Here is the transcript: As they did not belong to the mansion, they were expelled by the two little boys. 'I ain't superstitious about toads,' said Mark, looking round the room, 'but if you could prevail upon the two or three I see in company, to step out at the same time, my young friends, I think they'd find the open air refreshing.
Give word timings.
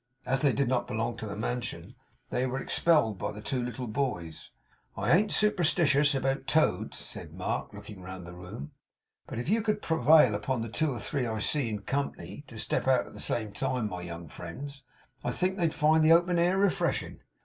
As 0.25 0.41
they 0.41 0.51
did 0.51 0.67
not 0.67 0.87
belong 0.87 1.15
to 1.17 1.27
the 1.27 1.35
mansion, 1.35 1.93
they 2.31 2.47
were 2.47 2.59
expelled 2.59 3.19
by 3.19 3.31
the 3.31 3.39
two 3.39 3.61
little 3.61 3.85
boys. 3.85 4.49
'I 4.97 5.15
ain't 5.15 5.31
superstitious 5.31 6.15
about 6.15 6.47
toads,' 6.47 6.97
said 6.97 7.35
Mark, 7.35 7.71
looking 7.71 8.01
round 8.01 8.25
the 8.25 8.33
room, 8.33 8.71
'but 9.27 9.37
if 9.37 9.47
you 9.47 9.61
could 9.61 9.83
prevail 9.83 10.33
upon 10.33 10.63
the 10.63 10.69
two 10.69 10.91
or 10.91 10.99
three 10.99 11.27
I 11.27 11.37
see 11.37 11.69
in 11.69 11.83
company, 11.83 12.43
to 12.47 12.57
step 12.57 12.87
out 12.87 13.05
at 13.05 13.13
the 13.13 13.19
same 13.19 13.53
time, 13.53 13.87
my 13.91 14.01
young 14.01 14.27
friends, 14.27 14.81
I 15.23 15.29
think 15.31 15.55
they'd 15.55 15.71
find 15.71 16.03
the 16.03 16.13
open 16.13 16.39
air 16.39 16.57
refreshing. 16.57 17.19